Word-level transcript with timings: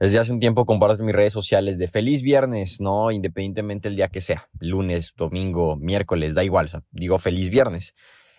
Desde 0.00 0.18
hace 0.18 0.32
un 0.32 0.40
tiempo 0.40 0.64
comparto 0.64 1.04
mis 1.04 1.14
redes 1.14 1.34
sociales 1.34 1.76
de 1.76 1.86
feliz 1.86 2.22
viernes, 2.22 2.80
¿no? 2.80 3.10
Independientemente 3.10 3.86
el 3.86 3.96
día 3.96 4.08
que 4.08 4.22
sea, 4.22 4.48
lunes, 4.58 5.12
domingo, 5.14 5.76
miércoles, 5.76 6.34
da 6.34 6.42
igual, 6.42 6.70
o 6.72 6.80
digo 6.90 7.18
feliz 7.18 7.50
viernes. 7.50 7.94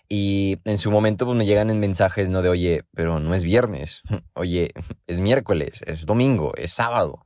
Y 0.10 0.58
en 0.66 0.80
su 0.80 0.90
momento 0.90 1.28
pues, 1.28 1.38
me 1.38 1.46
llegan 1.46 1.70
en 1.70 1.80
mensajes, 1.80 2.30
¿no? 2.30 2.42
De, 2.42 2.50
oye, 2.50 2.82
pero 2.96 3.20
no 3.20 3.36
es 3.36 3.44
viernes, 3.44 4.02
oye, 4.34 4.72
es 5.06 5.20
miércoles, 5.20 5.84
es 5.86 6.08
domingo, 6.08 6.52
es 6.58 6.74
sábado. 6.74 7.24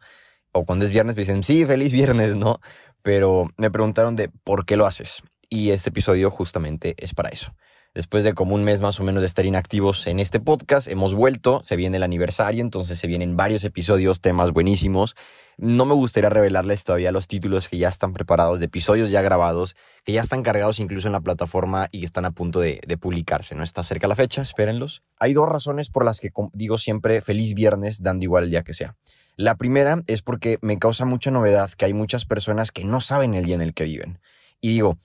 O 0.52 0.66
cuando 0.66 0.84
es 0.84 0.92
viernes 0.92 1.16
me 1.16 1.22
dicen, 1.22 1.46
sí, 1.46 1.66
feliz 1.66 1.94
viernes, 1.94 2.36
¿no? 2.36 2.60
Pero 3.04 3.48
me 3.56 3.72
preguntaron 3.72 4.18
de, 4.18 4.28
¿por 4.44 4.66
qué 4.66 4.76
lo 4.76 4.86
haces? 4.86 5.24
Y 5.50 5.70
este 5.70 5.92
episodio 5.92 6.30
justamente 6.30 6.94
es 6.98 7.14
para 7.14 7.30
eso. 7.30 7.56
Después 7.96 8.26
de 8.26 8.34
como 8.34 8.56
un 8.56 8.66
mes 8.66 8.82
más 8.82 9.00
o 9.00 9.06
menos 9.06 9.22
de 9.22 9.28
estar 9.28 9.46
inactivos 9.46 10.06
en 10.08 10.20
este 10.20 10.42
podcast, 10.42 10.90
hemos 10.90 11.16
vuelto, 11.16 11.62
se 11.64 11.78
viene 11.78 11.96
el 11.96 12.04
aniversario, 12.04 12.62
entonces 12.62 13.00
se 13.00 13.08
vienen 13.08 13.38
varios 13.38 13.64
episodios, 13.64 14.20
temas 14.20 14.52
buenísimos. 14.52 15.16
No 15.58 15.86
me 15.86 15.94
gustaría 15.94 16.30
revelarles 16.30 16.84
todavía 16.84 17.14
los 17.14 17.30
títulos 17.30 17.70
que 17.70 17.78
ya 17.78 17.88
están 17.88 18.12
preparados, 18.12 18.60
de 18.60 18.66
episodios 18.66 19.12
ya 19.12 19.22
grabados, 19.22 19.78
que 20.04 20.12
ya 20.12 20.22
están 20.22 20.44
cargados 20.44 20.82
incluso 20.82 21.08
en 21.08 21.14
la 21.14 21.22
plataforma 21.22 21.88
y 21.90 22.04
están 22.04 22.26
a 22.26 22.32
punto 22.32 22.60
de, 22.60 22.82
publicarse. 23.00 23.56
No 23.56 23.64
está 23.64 23.82
cerca 23.82 24.10
la 24.10 24.18
fecha, 24.18 24.42
espérenlos. 24.42 25.02
Hay 25.18 25.34
dos 25.34 25.48
razones 25.48 25.90
por 25.90 26.04
las 26.04 26.20
que 26.20 26.34
digo 26.52 26.78
siempre 26.78 27.22
feliz 27.22 27.54
viernes, 27.54 28.04
dando 28.04 28.26
igual 28.26 28.44
el 28.44 28.50
día 28.50 28.64
que 28.64 28.74
sea. 28.74 28.98
La 29.38 29.56
primera 29.56 30.02
es 30.08 30.22
porque 30.22 30.58
me 30.62 30.78
causa 30.80 31.06
mucha 31.06 31.32
novedad 31.32 31.70
que 31.72 31.86
hay 31.86 31.94
muchas 31.94 32.26
personas 32.26 32.74
que 32.74 32.84
no 32.84 33.00
saben 33.00 33.36
el 33.36 33.46
día 33.46 33.56
en 33.56 33.62
el 33.62 33.74
que 33.74 33.86
viven. 33.86 34.20
Y 34.60 34.74
digo, 34.74 34.98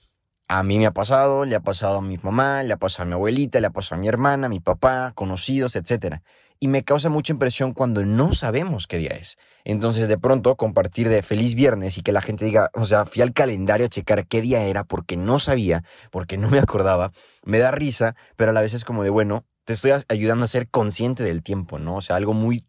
a 0.53 0.65
mí 0.65 0.81
me 0.81 0.87
ha 0.87 0.91
pasado, 0.91 1.45
le 1.45 1.55
ha 1.55 1.61
pasado 1.61 1.99
a 1.99 2.03
mi 2.03 2.19
mamá, 2.19 2.65
le 2.65 2.73
ha 2.73 2.77
pasado 2.77 3.05
a 3.05 3.07
mi 3.07 3.13
abuelita, 3.13 3.61
le 3.61 3.69
ha 3.69 3.71
pasado 3.71 3.95
a 3.95 4.01
mi 4.01 4.09
hermana, 4.09 4.47
a 4.47 4.51
mi 4.51 4.59
papá, 4.59 5.13
conocidos, 5.15 5.77
etc. 5.77 6.17
Y 6.59 6.67
me 6.67 6.83
causa 6.83 7.09
mucha 7.09 7.33
impresión 7.33 7.73
cuando 7.73 8.05
no 8.05 8.33
sabemos 8.33 8.89
qué 8.89 8.99
día 8.99 9.11
es. 9.11 9.39
Entonces, 9.65 10.09
de 10.09 10.19
pronto, 10.19 10.57
compartir 10.57 11.09
de 11.09 11.23
feliz 11.23 11.55
viernes 11.55 11.99
y 11.99 12.03
que 12.03 12.11
la 12.11 12.21
gente 12.21 12.45
diga, 12.45 12.69
o 12.75 12.85
sea, 12.85 13.05
fui 13.05 13.23
al 13.23 13.33
calendario 13.33 13.87
a 13.87 13.91
checar 13.91 14.27
qué 14.27 14.43
día 14.43 14.65
era 14.65 14.83
porque 14.83 15.17
no 15.17 15.39
sabía, 15.39 15.85
porque 16.11 16.37
no 16.37 16.51
me 16.51 16.59
acordaba, 16.59 17.13
me 17.45 17.61
da 17.61 17.71
risa, 17.71 18.17
pero 18.35 18.51
a 18.51 18.53
la 18.53 18.61
vez 18.61 18.75
es 18.75 18.85
como 18.85 19.05
de, 19.05 19.11
bueno, 19.11 19.45
te 19.65 19.73
estoy 19.73 19.93
ayudando 20.09 20.47
a 20.47 20.49
ser 20.49 20.69
consciente 20.69 21.23
del 21.23 21.45
tiempo, 21.45 21.79
¿no? 21.79 21.95
O 21.95 22.01
sea, 22.01 22.17
algo 22.17 22.33
muy, 22.33 22.65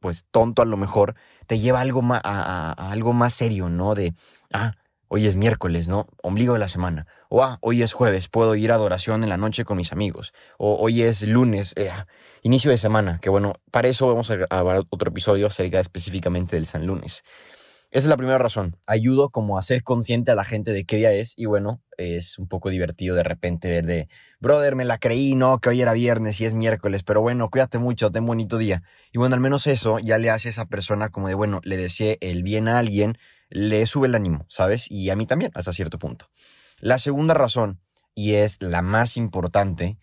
pues, 0.00 0.24
tonto 0.30 0.62
a 0.62 0.64
lo 0.64 0.78
mejor, 0.78 1.16
te 1.46 1.58
lleva 1.58 1.82
algo 1.82 2.00
más, 2.00 2.22
a, 2.24 2.72
a 2.72 2.92
algo 2.92 3.12
más 3.12 3.34
serio, 3.34 3.68
¿no? 3.68 3.94
De, 3.94 4.14
ah, 4.54 4.72
hoy 5.16 5.26
es 5.26 5.36
miércoles, 5.36 5.88
¿no? 5.88 6.06
Ombligo 6.22 6.52
de 6.52 6.58
la 6.58 6.68
semana. 6.68 7.06
O 7.30 7.42
ah, 7.42 7.58
hoy 7.62 7.82
es 7.82 7.94
jueves, 7.94 8.28
puedo 8.28 8.54
ir 8.54 8.70
a 8.70 8.74
adoración 8.74 9.22
en 9.22 9.30
la 9.30 9.38
noche 9.38 9.64
con 9.64 9.78
mis 9.78 9.90
amigos. 9.90 10.34
O 10.58 10.76
hoy 10.76 11.02
es 11.02 11.22
lunes, 11.22 11.72
eh, 11.76 11.90
inicio 12.42 12.70
de 12.70 12.76
semana. 12.76 13.18
Que 13.20 13.30
bueno, 13.30 13.54
para 13.70 13.88
eso 13.88 14.06
vamos 14.06 14.30
a 14.30 14.36
grabar 14.36 14.84
otro 14.90 15.10
episodio 15.10 15.46
acerca 15.46 15.80
específicamente 15.80 16.56
del 16.56 16.66
San 16.66 16.86
Lunes. 16.86 17.24
Esa 17.90 18.08
es 18.08 18.10
la 18.10 18.18
primera 18.18 18.36
razón. 18.36 18.76
Ayudo 18.86 19.30
como 19.30 19.56
a 19.56 19.62
ser 19.62 19.82
consciente 19.82 20.32
a 20.32 20.34
la 20.34 20.44
gente 20.44 20.72
de 20.72 20.84
qué 20.84 20.96
día 20.96 21.12
es 21.12 21.32
y 21.34 21.46
bueno, 21.46 21.80
es 21.96 22.38
un 22.38 22.46
poco 22.46 22.68
divertido 22.68 23.14
de 23.14 23.22
repente 23.22 23.70
ver 23.70 23.86
de, 23.86 24.08
brother, 24.38 24.74
me 24.74 24.84
la 24.84 24.98
creí, 24.98 25.34
no, 25.34 25.60
que 25.60 25.70
hoy 25.70 25.80
era 25.80 25.94
viernes 25.94 26.38
y 26.42 26.44
es 26.44 26.52
miércoles, 26.52 27.04
pero 27.04 27.22
bueno, 27.22 27.48
cuídate 27.48 27.78
mucho, 27.78 28.10
ten 28.12 28.26
bonito 28.26 28.58
día. 28.58 28.82
Y 29.12 29.18
bueno, 29.18 29.34
al 29.34 29.40
menos 29.40 29.66
eso 29.66 29.98
ya 29.98 30.18
le 30.18 30.28
hace 30.28 30.48
a 30.48 30.50
esa 30.50 30.66
persona 30.66 31.08
como 31.08 31.28
de, 31.28 31.34
bueno, 31.34 31.60
le 31.64 31.78
deseé 31.78 32.18
el 32.20 32.42
bien 32.42 32.68
a 32.68 32.78
alguien, 32.78 33.16
le 33.48 33.86
sube 33.86 34.08
el 34.08 34.14
ánimo, 34.14 34.46
¿sabes? 34.48 34.90
Y 34.90 35.10
a 35.10 35.16
mí 35.16 35.26
también, 35.26 35.50
hasta 35.54 35.72
cierto 35.72 35.98
punto. 35.98 36.28
La 36.80 36.98
segunda 36.98 37.34
razón, 37.34 37.80
y 38.14 38.34
es 38.34 38.56
la 38.60 38.82
más 38.82 39.16
importante, 39.16 39.98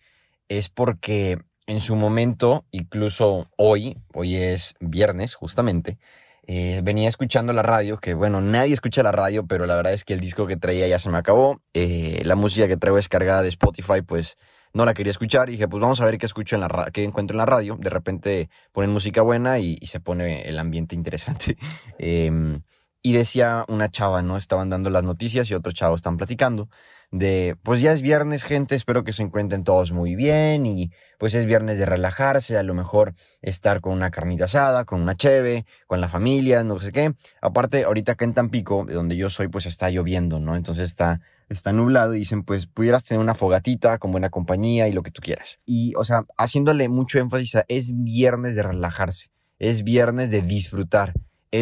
es 0.48 0.68
porque 0.68 1.38
en 1.66 1.80
su 1.80 1.96
momento, 1.96 2.66
incluso 2.70 3.48
hoy, 3.56 3.98
hoy 4.12 4.36
es 4.36 4.74
viernes 4.80 5.34
justamente, 5.34 5.98
eh, 6.46 6.80
venía 6.84 7.08
escuchando 7.08 7.52
la 7.52 7.62
radio, 7.62 7.98
que 7.98 8.14
bueno, 8.14 8.40
nadie 8.40 8.74
escucha 8.74 9.02
la 9.02 9.12
radio, 9.12 9.46
pero 9.46 9.66
la 9.66 9.76
verdad 9.76 9.94
es 9.94 10.04
que 10.04 10.12
el 10.12 10.20
disco 10.20 10.46
que 10.46 10.56
traía 10.56 10.86
ya 10.86 10.98
se 10.98 11.08
me 11.08 11.18
acabó. 11.18 11.60
Eh, 11.72 12.20
la 12.24 12.34
música 12.34 12.68
que 12.68 12.76
traigo 12.76 12.96
descargada 12.96 13.42
de 13.42 13.48
Spotify, 13.48 14.02
pues 14.06 14.36
no 14.74 14.84
la 14.84 14.92
quería 14.92 15.10
escuchar. 15.10 15.48
Y 15.48 15.52
dije, 15.52 15.68
pues 15.68 15.80
vamos 15.80 16.00
a 16.00 16.04
ver 16.04 16.18
qué 16.18 16.26
escucho 16.26 16.56
en 16.56 16.60
la 16.60 16.90
qué 16.92 17.04
encuentro 17.04 17.34
en 17.34 17.38
la 17.38 17.46
radio. 17.46 17.76
De 17.78 17.88
repente 17.88 18.50
ponen 18.72 18.90
música 18.90 19.22
buena 19.22 19.58
y, 19.58 19.78
y 19.80 19.86
se 19.86 20.00
pone 20.00 20.42
el 20.42 20.58
ambiente 20.58 20.94
interesante. 20.94 21.56
eh, 21.98 22.60
y 23.06 23.12
decía 23.12 23.66
una 23.68 23.90
chava, 23.90 24.22
¿no? 24.22 24.38
Estaban 24.38 24.70
dando 24.70 24.88
las 24.88 25.04
noticias 25.04 25.50
y 25.50 25.54
otros 25.54 25.74
chavos 25.74 25.98
están 25.98 26.16
platicando 26.16 26.70
de, 27.10 27.54
pues 27.62 27.82
ya 27.82 27.92
es 27.92 28.00
viernes, 28.00 28.42
gente, 28.42 28.74
espero 28.74 29.04
que 29.04 29.12
se 29.12 29.22
encuentren 29.22 29.62
todos 29.62 29.92
muy 29.92 30.16
bien 30.16 30.64
y 30.64 30.90
pues 31.18 31.34
es 31.34 31.44
viernes 31.44 31.78
de 31.78 31.84
relajarse, 31.84 32.56
a 32.56 32.62
lo 32.62 32.72
mejor 32.72 33.14
estar 33.42 33.82
con 33.82 33.92
una 33.92 34.10
carnita 34.10 34.46
asada, 34.46 34.86
con 34.86 35.02
una 35.02 35.14
cheve, 35.14 35.66
con 35.86 36.00
la 36.00 36.08
familia, 36.08 36.64
no 36.64 36.80
sé 36.80 36.92
qué. 36.92 37.12
Aparte, 37.42 37.84
ahorita 37.84 38.12
acá 38.12 38.24
en 38.24 38.32
Tampico, 38.32 38.86
donde 38.90 39.16
yo 39.16 39.28
soy, 39.28 39.48
pues 39.48 39.66
está 39.66 39.90
lloviendo, 39.90 40.40
¿no? 40.40 40.56
Entonces 40.56 40.86
está, 40.86 41.20
está 41.50 41.74
nublado 41.74 42.14
y 42.14 42.20
dicen, 42.20 42.42
pues 42.42 42.66
pudieras 42.66 43.04
tener 43.04 43.20
una 43.20 43.34
fogatita 43.34 43.98
con 43.98 44.12
buena 44.12 44.30
compañía 44.30 44.88
y 44.88 44.92
lo 44.92 45.02
que 45.02 45.10
tú 45.10 45.20
quieras. 45.20 45.58
Y, 45.66 45.92
o 45.96 46.04
sea, 46.04 46.24
haciéndole 46.38 46.88
mucho 46.88 47.18
énfasis 47.18 47.56
a, 47.56 47.64
es 47.68 47.92
viernes 47.94 48.56
de 48.56 48.62
relajarse, 48.62 49.28
es 49.58 49.84
viernes 49.84 50.30
de 50.30 50.40
disfrutar 50.40 51.12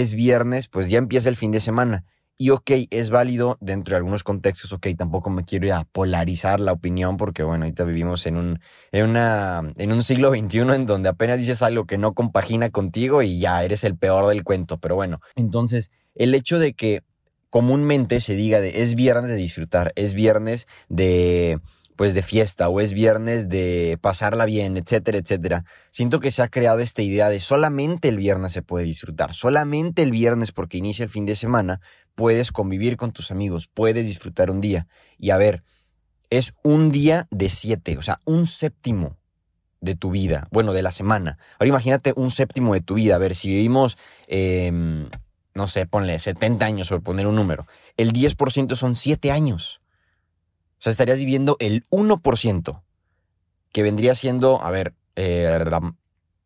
es 0.00 0.14
viernes, 0.14 0.68
pues 0.68 0.88
ya 0.88 0.96
empieza 0.96 1.28
el 1.28 1.36
fin 1.36 1.52
de 1.52 1.60
semana. 1.60 2.04
Y 2.38 2.48
ok, 2.50 2.70
es 2.90 3.10
válido 3.10 3.58
dentro 3.60 3.92
de 3.92 3.98
algunos 3.98 4.24
contextos, 4.24 4.72
ok, 4.72 4.88
tampoco 4.96 5.28
me 5.28 5.44
quiero 5.44 5.66
ir 5.66 5.74
a 5.74 5.84
polarizar 5.84 6.60
la 6.60 6.72
opinión 6.72 7.18
porque 7.18 7.42
bueno, 7.42 7.64
ahorita 7.64 7.84
vivimos 7.84 8.26
en 8.26 8.36
un, 8.38 8.60
en 8.90 9.10
una, 9.10 9.60
en 9.76 9.92
un 9.92 10.02
siglo 10.02 10.30
XXI 10.30 10.60
en 10.74 10.86
donde 10.86 11.10
apenas 11.10 11.38
dices 11.38 11.62
algo 11.62 11.84
que 11.86 11.98
no 11.98 12.14
compagina 12.14 12.70
contigo 12.70 13.22
y 13.22 13.38
ya 13.38 13.62
eres 13.62 13.84
el 13.84 13.96
peor 13.96 14.26
del 14.26 14.44
cuento, 14.44 14.78
pero 14.78 14.96
bueno, 14.96 15.18
entonces 15.36 15.90
el 16.14 16.34
hecho 16.34 16.58
de 16.58 16.72
que 16.72 17.02
comúnmente 17.50 18.20
se 18.20 18.34
diga 18.34 18.60
de 18.60 18.82
es 18.82 18.94
viernes 18.94 19.30
de 19.30 19.36
disfrutar, 19.36 19.92
es 19.94 20.14
viernes 20.14 20.66
de 20.88 21.60
pues 22.02 22.14
de 22.14 22.22
fiesta 22.22 22.68
o 22.68 22.80
es 22.80 22.94
viernes 22.94 23.48
de 23.48 23.96
pasarla 24.00 24.44
bien, 24.44 24.76
etcétera, 24.76 25.18
etcétera. 25.18 25.64
Siento 25.92 26.18
que 26.18 26.32
se 26.32 26.42
ha 26.42 26.48
creado 26.48 26.80
esta 26.80 27.00
idea 27.00 27.28
de 27.28 27.38
solamente 27.38 28.08
el 28.08 28.16
viernes 28.16 28.50
se 28.50 28.60
puede 28.60 28.84
disfrutar, 28.84 29.34
solamente 29.34 30.02
el 30.02 30.10
viernes 30.10 30.50
porque 30.50 30.78
inicia 30.78 31.04
el 31.04 31.10
fin 31.10 31.26
de 31.26 31.36
semana 31.36 31.80
puedes 32.16 32.50
convivir 32.50 32.96
con 32.96 33.12
tus 33.12 33.30
amigos, 33.30 33.68
puedes 33.72 34.04
disfrutar 34.04 34.50
un 34.50 34.60
día. 34.60 34.88
Y 35.16 35.30
a 35.30 35.36
ver, 35.36 35.62
es 36.28 36.54
un 36.64 36.90
día 36.90 37.28
de 37.30 37.48
siete, 37.50 37.96
o 37.96 38.02
sea, 38.02 38.18
un 38.24 38.46
séptimo 38.46 39.16
de 39.80 39.94
tu 39.94 40.10
vida, 40.10 40.48
bueno, 40.50 40.72
de 40.72 40.82
la 40.82 40.90
semana. 40.90 41.38
Ahora 41.60 41.68
imagínate 41.68 42.14
un 42.16 42.32
séptimo 42.32 42.74
de 42.74 42.80
tu 42.80 42.94
vida, 42.94 43.14
a 43.14 43.18
ver, 43.18 43.36
si 43.36 43.46
vivimos, 43.46 43.96
em, 44.26 45.08
no 45.54 45.68
sé, 45.68 45.86
ponle 45.86 46.18
70 46.18 46.66
años 46.66 46.88
por 46.88 47.00
poner 47.04 47.28
un 47.28 47.36
número, 47.36 47.68
el 47.96 48.12
10% 48.12 48.74
son 48.74 48.96
7 48.96 49.30
años. 49.30 49.81
O 50.82 50.84
sea, 50.84 50.90
estarías 50.90 51.20
viviendo 51.20 51.56
el 51.60 51.84
1%, 51.90 52.82
que 53.70 53.82
vendría 53.84 54.16
siendo, 54.16 54.60
a 54.60 54.68
ver, 54.72 54.94
eh, 55.14 55.64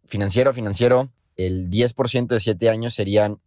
financiero, 0.04 0.52
financiero, 0.52 1.10
el 1.36 1.70
10% 1.70 2.26
de 2.26 2.40
7 2.40 2.68
años 2.68 2.92
serían, 2.92 3.40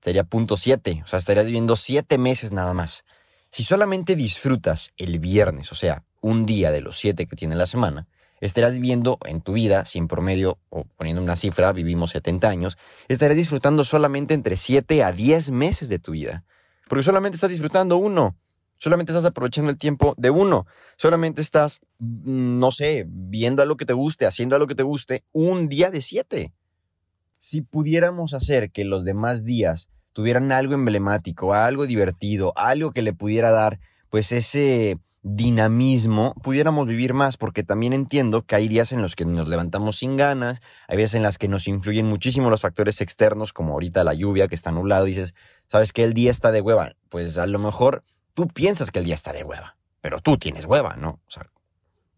sería 0.00 0.24
punto 0.24 0.56
7. 0.56 1.02
O 1.04 1.06
sea, 1.06 1.18
estarías 1.18 1.44
viviendo 1.44 1.76
7 1.76 2.16
meses 2.16 2.50
nada 2.50 2.72
más. 2.72 3.04
Si 3.50 3.62
solamente 3.62 4.16
disfrutas 4.16 4.94
el 4.96 5.18
viernes, 5.18 5.70
o 5.70 5.74
sea, 5.74 6.02
un 6.22 6.46
día 6.46 6.70
de 6.70 6.80
los 6.80 6.96
7 6.96 7.26
que 7.26 7.36
tiene 7.36 7.54
la 7.54 7.66
semana, 7.66 8.08
estarás 8.40 8.72
viviendo 8.72 9.18
en 9.26 9.42
tu 9.42 9.52
vida, 9.52 9.84
sin 9.84 10.08
promedio, 10.08 10.58
o 10.70 10.84
poniendo 10.96 11.20
una 11.20 11.36
cifra, 11.36 11.72
vivimos 11.72 12.12
70 12.12 12.48
años, 12.48 12.78
estarás 13.08 13.36
disfrutando 13.36 13.84
solamente 13.84 14.32
entre 14.32 14.56
7 14.56 15.04
a 15.04 15.12
10 15.12 15.50
meses 15.50 15.90
de 15.90 15.98
tu 15.98 16.12
vida. 16.12 16.46
Porque 16.88 17.02
solamente 17.02 17.34
estás 17.36 17.50
disfrutando 17.50 17.98
uno. 17.98 18.34
Solamente 18.78 19.12
estás 19.12 19.24
aprovechando 19.24 19.70
el 19.70 19.78
tiempo 19.78 20.14
de 20.16 20.30
uno. 20.30 20.66
Solamente 20.96 21.42
estás, 21.42 21.80
mm, 21.98 22.58
no 22.58 22.70
sé, 22.70 23.06
viendo 23.08 23.62
a 23.62 23.66
lo 23.66 23.76
que 23.76 23.86
te 23.86 23.92
guste, 23.92 24.26
haciendo 24.26 24.56
a 24.56 24.58
lo 24.58 24.66
que 24.66 24.74
te 24.74 24.82
guste, 24.82 25.24
un 25.32 25.68
día 25.68 25.90
de 25.90 26.02
siete. 26.02 26.52
Si 27.40 27.62
pudiéramos 27.62 28.34
hacer 28.34 28.70
que 28.70 28.84
los 28.84 29.04
demás 29.04 29.44
días 29.44 29.88
tuvieran 30.12 30.52
algo 30.52 30.74
emblemático, 30.74 31.54
algo 31.54 31.86
divertido, 31.86 32.52
algo 32.56 32.92
que 32.92 33.02
le 33.02 33.12
pudiera 33.12 33.50
dar, 33.50 33.78
pues 34.10 34.32
ese 34.32 34.98
dinamismo, 35.22 36.34
pudiéramos 36.42 36.86
vivir 36.86 37.12
más, 37.12 37.36
porque 37.36 37.64
también 37.64 37.92
entiendo 37.92 38.42
que 38.42 38.54
hay 38.54 38.68
días 38.68 38.92
en 38.92 39.02
los 39.02 39.16
que 39.16 39.24
nos 39.24 39.48
levantamos 39.48 39.98
sin 39.98 40.16
ganas, 40.16 40.60
hay 40.86 40.96
veces 40.96 41.14
en 41.14 41.22
las 41.24 41.36
que 41.36 41.48
nos 41.48 41.66
influyen 41.66 42.06
muchísimo 42.06 42.48
los 42.48 42.60
factores 42.60 43.00
externos, 43.00 43.52
como 43.52 43.72
ahorita 43.72 44.04
la 44.04 44.14
lluvia 44.14 44.46
que 44.46 44.54
está 44.54 44.70
nublado, 44.70 45.06
y 45.06 45.10
dices, 45.10 45.34
¿sabes 45.66 45.92
que 45.92 46.04
El 46.04 46.14
día 46.14 46.30
está 46.30 46.52
de 46.52 46.60
hueva. 46.60 46.92
Pues 47.08 47.38
a 47.38 47.46
lo 47.46 47.58
mejor 47.58 48.04
tú 48.36 48.48
piensas 48.48 48.90
que 48.90 48.98
el 48.98 49.06
día 49.06 49.14
está 49.14 49.32
de 49.32 49.44
hueva, 49.44 49.78
pero 50.02 50.20
tú 50.20 50.36
tienes 50.36 50.66
hueva, 50.66 50.94
¿no? 50.96 51.20
O 51.26 51.30
sea, 51.30 51.50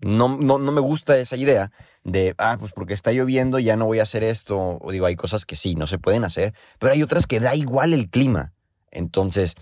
no, 0.00 0.37
no, 0.37 0.59
no 0.59 0.73
me 0.73 0.81
gusta 0.81 1.17
esa 1.17 1.37
idea 1.37 1.70
de, 2.03 2.35
ah, 2.38 2.56
pues 2.59 2.73
porque 2.73 2.93
está 2.93 3.12
lloviendo 3.12 3.61
ya 3.61 3.76
no 3.76 3.87
voy 3.87 4.00
a 4.00 4.03
hacer 4.03 4.25
esto. 4.25 4.79
O 4.81 4.91
digo, 4.91 5.06
hay 5.06 5.15
cosas 5.15 5.47
que 5.47 5.55
sí, 5.55 5.76
no 5.76 5.87
se 5.87 5.99
pueden 5.99 6.25
hacer, 6.25 6.55
pero 6.81 6.93
hay 6.93 7.05
otras 7.05 7.26
que 7.29 7.38
da 7.38 7.55
igual 7.55 7.93
el 7.93 8.11
clima. 8.11 8.53
Entonces, 8.91 9.55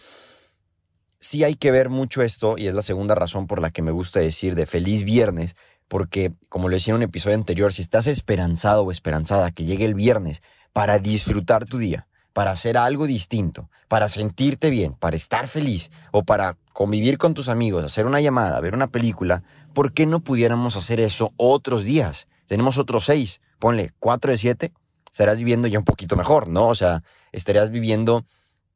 sí 1.18 1.44
hay 1.44 1.56
que 1.56 1.70
ver 1.70 1.90
mucho 1.90 2.22
esto 2.22 2.56
y 2.56 2.68
es 2.68 2.74
la 2.74 2.82
segunda 2.82 3.14
razón 3.14 3.46
por 3.46 3.60
la 3.60 3.70
que 3.70 3.82
me 3.82 3.90
gusta 3.90 4.20
decir 4.20 4.54
de 4.54 4.64
feliz 4.64 5.04
viernes, 5.04 5.56
porque 5.88 6.32
como 6.48 6.70
lo 6.70 6.76
decía 6.76 6.92
en 6.92 6.96
un 6.96 7.02
episodio 7.02 7.36
anterior, 7.36 7.74
si 7.74 7.82
estás 7.82 8.06
esperanzado 8.06 8.82
o 8.82 8.90
esperanzada 8.90 9.50
que 9.50 9.64
llegue 9.64 9.84
el 9.84 9.94
viernes 9.94 10.40
para 10.72 10.98
disfrutar 10.98 11.66
tu 11.66 11.76
día, 11.76 12.08
para 12.36 12.50
hacer 12.50 12.76
algo 12.76 13.06
distinto, 13.06 13.70
para 13.88 14.10
sentirte 14.10 14.68
bien, 14.68 14.92
para 14.92 15.16
estar 15.16 15.48
feliz 15.48 15.90
o 16.10 16.22
para 16.22 16.58
convivir 16.74 17.16
con 17.16 17.32
tus 17.32 17.48
amigos, 17.48 17.82
hacer 17.82 18.04
una 18.04 18.20
llamada, 18.20 18.60
ver 18.60 18.74
una 18.74 18.88
película, 18.88 19.42
¿por 19.72 19.94
qué 19.94 20.04
no 20.04 20.20
pudiéramos 20.20 20.76
hacer 20.76 21.00
eso 21.00 21.32
otros 21.38 21.82
días? 21.82 22.28
Tenemos 22.44 22.76
otros 22.76 23.06
seis, 23.06 23.40
ponle 23.58 23.94
cuatro 24.00 24.32
de 24.32 24.36
siete, 24.36 24.70
estarás 25.10 25.38
viviendo 25.38 25.66
ya 25.66 25.78
un 25.78 25.86
poquito 25.86 26.14
mejor, 26.14 26.46
¿no? 26.46 26.68
O 26.68 26.74
sea, 26.74 27.02
estarías 27.32 27.70
viviendo 27.70 28.26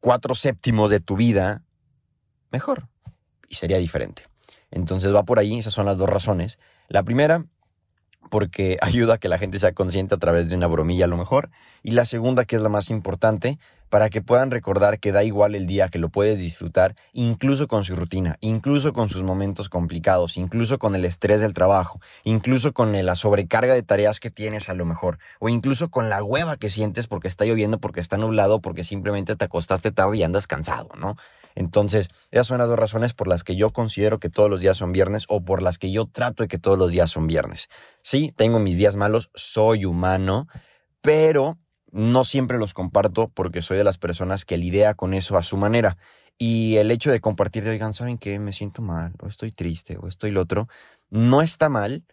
cuatro 0.00 0.34
séptimos 0.34 0.88
de 0.88 1.00
tu 1.00 1.16
vida 1.16 1.62
mejor 2.50 2.88
y 3.46 3.56
sería 3.56 3.76
diferente. 3.76 4.22
Entonces 4.70 5.14
va 5.14 5.24
por 5.24 5.38
ahí, 5.38 5.58
esas 5.58 5.74
son 5.74 5.84
las 5.84 5.98
dos 5.98 6.08
razones. 6.08 6.58
La 6.88 7.02
primera, 7.02 7.44
porque 8.28 8.78
ayuda 8.82 9.14
a 9.14 9.18
que 9.18 9.28
la 9.28 9.38
gente 9.38 9.58
sea 9.58 9.72
consciente 9.72 10.14
a 10.14 10.18
través 10.18 10.48
de 10.48 10.56
una 10.56 10.66
bromilla 10.66 11.06
a 11.06 11.08
lo 11.08 11.16
mejor. 11.16 11.50
Y 11.82 11.92
la 11.92 12.04
segunda, 12.04 12.44
que 12.44 12.56
es 12.56 12.62
la 12.62 12.68
más 12.68 12.90
importante, 12.90 13.58
para 13.90 14.08
que 14.08 14.22
puedan 14.22 14.50
recordar 14.50 15.00
que 15.00 15.12
da 15.12 15.24
igual 15.24 15.54
el 15.54 15.66
día, 15.66 15.88
que 15.88 15.98
lo 15.98 16.08
puedes 16.08 16.38
disfrutar, 16.38 16.94
incluso 17.12 17.66
con 17.66 17.84
su 17.84 17.96
rutina, 17.96 18.36
incluso 18.40 18.92
con 18.92 19.08
sus 19.08 19.22
momentos 19.22 19.68
complicados, 19.68 20.36
incluso 20.36 20.78
con 20.78 20.94
el 20.94 21.04
estrés 21.04 21.40
del 21.40 21.54
trabajo, 21.54 22.00
incluso 22.22 22.72
con 22.72 22.92
la 23.04 23.16
sobrecarga 23.16 23.74
de 23.74 23.82
tareas 23.82 24.20
que 24.20 24.30
tienes 24.30 24.68
a 24.68 24.74
lo 24.74 24.84
mejor, 24.84 25.18
o 25.40 25.48
incluso 25.48 25.90
con 25.90 26.08
la 26.08 26.22
hueva 26.22 26.56
que 26.56 26.70
sientes 26.70 27.08
porque 27.08 27.28
está 27.28 27.44
lloviendo, 27.44 27.78
porque 27.78 28.00
está 28.00 28.16
nublado, 28.16 28.60
porque 28.60 28.84
simplemente 28.84 29.34
te 29.34 29.44
acostaste 29.44 29.90
tarde 29.90 30.18
y 30.18 30.22
andas 30.22 30.46
cansado, 30.46 30.88
¿no? 30.98 31.16
Entonces, 31.54 32.08
esas 32.30 32.46
son 32.46 32.58
las 32.58 32.68
dos 32.68 32.78
razones 32.78 33.14
por 33.14 33.28
las 33.28 33.44
que 33.44 33.56
yo 33.56 33.72
considero 33.72 34.18
que 34.18 34.30
todos 34.30 34.50
los 34.50 34.60
días 34.60 34.76
son 34.76 34.92
viernes 34.92 35.24
o 35.28 35.44
por 35.44 35.62
las 35.62 35.78
que 35.78 35.90
yo 35.90 36.06
trato 36.06 36.42
de 36.42 36.48
que 36.48 36.58
todos 36.58 36.78
los 36.78 36.90
días 36.90 37.10
son 37.10 37.26
viernes. 37.26 37.68
Sí, 38.02 38.32
tengo 38.36 38.58
mis 38.58 38.76
días 38.76 38.96
malos, 38.96 39.30
soy 39.34 39.84
humano, 39.84 40.46
pero 41.00 41.58
no 41.92 42.24
siempre 42.24 42.58
los 42.58 42.74
comparto 42.74 43.28
porque 43.28 43.62
soy 43.62 43.76
de 43.76 43.84
las 43.84 43.98
personas 43.98 44.44
que 44.44 44.58
lidia 44.58 44.94
con 44.94 45.14
eso 45.14 45.36
a 45.36 45.42
su 45.42 45.56
manera. 45.56 45.96
Y 46.38 46.76
el 46.76 46.90
hecho 46.90 47.10
de 47.10 47.20
compartir, 47.20 47.64
de, 47.64 47.70
oigan, 47.70 47.92
¿saben 47.92 48.16
qué? 48.16 48.38
Me 48.38 48.52
siento 48.52 48.80
mal, 48.80 49.12
o 49.20 49.26
estoy 49.26 49.52
triste, 49.52 49.98
o 50.00 50.08
estoy 50.08 50.30
lo 50.30 50.40
otro, 50.40 50.68
no 51.10 51.42
está 51.42 51.68
mal, 51.68 52.04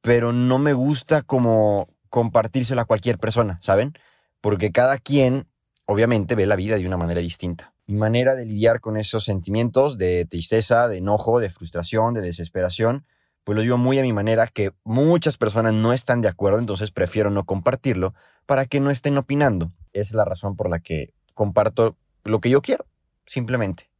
pero 0.00 0.32
no 0.32 0.58
me 0.58 0.74
gusta 0.74 1.22
como 1.22 1.88
compartírselo 2.08 2.80
a 2.80 2.84
cualquier 2.84 3.18
persona, 3.18 3.58
¿saben? 3.60 3.94
Porque 4.40 4.70
cada 4.70 4.98
quien, 4.98 5.48
obviamente, 5.88 6.34
ve 6.34 6.46
la 6.46 6.54
vida 6.54 6.76
de 6.76 6.86
una 6.86 6.98
manera 6.98 7.20
distinta. 7.20 7.72
Mi 7.86 7.96
manera 7.96 8.34
de 8.34 8.44
lidiar 8.44 8.80
con 8.80 8.98
esos 8.98 9.24
sentimientos 9.24 9.96
de 9.96 10.26
tristeza, 10.26 10.86
de 10.86 10.98
enojo, 10.98 11.40
de 11.40 11.48
frustración, 11.48 12.12
de 12.12 12.20
desesperación, 12.20 13.06
pues 13.42 13.56
lo 13.56 13.62
digo 13.62 13.78
muy 13.78 13.98
a 13.98 14.02
mi 14.02 14.12
manera, 14.12 14.46
que 14.46 14.72
muchas 14.84 15.38
personas 15.38 15.72
no 15.72 15.94
están 15.94 16.20
de 16.20 16.28
acuerdo, 16.28 16.58
entonces 16.58 16.90
prefiero 16.90 17.30
no 17.30 17.44
compartirlo 17.44 18.12
para 18.44 18.66
que 18.66 18.80
no 18.80 18.90
estén 18.90 19.16
opinando. 19.16 19.72
Es 19.94 20.12
la 20.12 20.26
razón 20.26 20.56
por 20.56 20.68
la 20.68 20.80
que 20.80 21.14
comparto 21.32 21.96
lo 22.22 22.42
que 22.42 22.50
yo 22.50 22.60
quiero, 22.60 22.84
simplemente. 23.24 23.90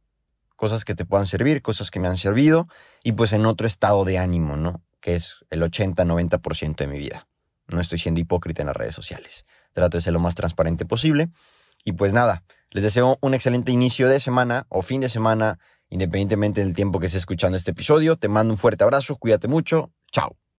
Cosas 0.55 0.85
que 0.85 0.93
te 0.93 1.05
puedan 1.05 1.25
servir, 1.25 1.63
cosas 1.63 1.89
que 1.89 1.99
me 1.99 2.07
han 2.07 2.17
servido, 2.17 2.67
y 3.03 3.13
pues 3.13 3.33
en 3.33 3.47
otro 3.47 3.65
estado 3.65 4.05
de 4.05 4.19
ánimo, 4.19 4.57
¿no? 4.57 4.83
Que 4.99 5.15
es 5.15 5.37
el 5.49 5.63
80-90% 5.63 6.75
de 6.75 6.87
mi 6.87 6.99
vida. 6.99 7.27
No 7.67 7.81
estoy 7.81 7.97
siendo 7.97 8.21
hipócrita 8.21 8.61
en 8.61 8.67
las 8.67 8.77
redes 8.77 8.93
sociales. 8.93 9.47
Trato 9.73 9.97
de 9.97 10.03
ser 10.03 10.13
lo 10.13 10.19
más 10.19 10.35
transparente 10.35 10.85
posible. 10.85 11.29
Y 11.89 11.91
pues 11.91 12.13
nada, 12.13 12.43
les 12.69 12.83
deseo 12.83 13.17
un 13.19 13.33
excelente 13.33 13.71
inicio 13.71 14.07
de 14.09 14.19
semana 14.19 14.67
o 14.69 14.83
fin 14.83 15.01
de 15.01 15.09
semana 15.09 15.57
independientemente 15.89 16.63
del 16.63 16.75
tiempo 16.75 16.99
que 16.99 17.07
estés 17.07 17.21
escuchando 17.21 17.57
este 17.57 17.71
episodio. 17.71 18.15
Te 18.15 18.27
mando 18.27 18.53
un 18.53 18.59
fuerte 18.59 18.83
abrazo, 18.83 19.15
cuídate 19.15 19.47
mucho, 19.47 19.91
chao. 20.11 20.37